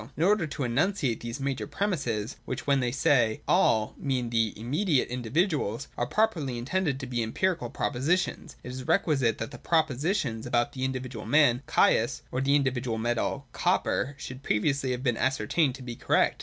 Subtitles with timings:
[0.17, 5.09] In order to enunciate these major premisses, which when they say' all' mean the' immediate'
[5.09, 10.47] individuals and are properly intended to be empirical propositions, it is requisite that the propositions
[10.47, 15.75] about the individual man Caius, or the individual metal copper, should previously have been ascertained
[15.75, 16.39] to be correct.